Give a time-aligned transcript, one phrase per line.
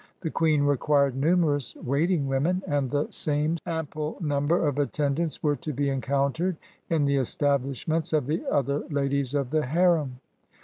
[0.21, 5.73] The queen required numerous waiting women, and the same ample number of attendants were to
[5.73, 6.57] be encountered
[6.89, 10.19] in the establishments of the other ladies of the harem.